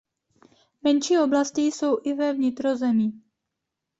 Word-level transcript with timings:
Menší 0.83 1.17
oblasti 1.19 1.61
jsou 1.61 1.97
i 2.03 2.13
ve 2.13 2.33
vnitrozemí. 2.33 3.21